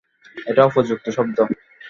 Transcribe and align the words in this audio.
এটা 0.47 0.61
উপযুক্ত 0.65 1.05
শব্দ। 1.09 1.37